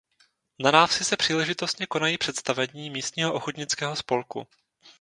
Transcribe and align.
Na 0.59 0.71
návsi 0.71 1.03
se 1.03 1.17
příležitostně 1.17 1.85
konají 1.87 2.17
představení 2.17 2.89
místního 2.89 3.33
ochotnického 3.33 3.95
spolku. 3.95 4.47